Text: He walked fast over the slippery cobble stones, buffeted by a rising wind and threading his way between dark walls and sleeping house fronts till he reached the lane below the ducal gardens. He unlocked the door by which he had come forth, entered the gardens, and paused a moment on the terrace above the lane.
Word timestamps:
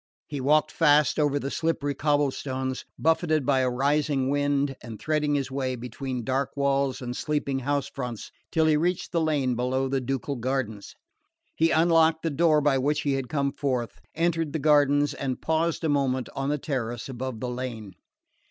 He 0.27 0.41
walked 0.41 0.71
fast 0.71 1.19
over 1.19 1.37
the 1.37 1.51
slippery 1.51 1.93
cobble 1.93 2.31
stones, 2.31 2.85
buffeted 2.97 3.45
by 3.45 3.59
a 3.59 3.69
rising 3.69 4.31
wind 4.31 4.75
and 4.81 4.99
threading 4.99 5.35
his 5.35 5.51
way 5.51 5.75
between 5.75 6.23
dark 6.23 6.57
walls 6.57 7.03
and 7.03 7.15
sleeping 7.15 7.59
house 7.59 7.87
fronts 7.87 8.31
till 8.51 8.65
he 8.65 8.75
reached 8.77 9.11
the 9.11 9.21
lane 9.21 9.53
below 9.55 9.87
the 9.87 10.01
ducal 10.01 10.37
gardens. 10.37 10.95
He 11.55 11.69
unlocked 11.69 12.23
the 12.23 12.31
door 12.31 12.61
by 12.61 12.79
which 12.79 13.01
he 13.01 13.13
had 13.13 13.29
come 13.29 13.53
forth, 13.53 13.99
entered 14.15 14.53
the 14.53 14.57
gardens, 14.57 15.13
and 15.13 15.39
paused 15.39 15.83
a 15.83 15.87
moment 15.89 16.29
on 16.35 16.49
the 16.49 16.57
terrace 16.57 17.07
above 17.07 17.39
the 17.39 17.49
lane. 17.49 17.93